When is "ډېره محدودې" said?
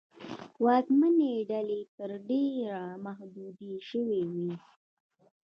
2.29-3.73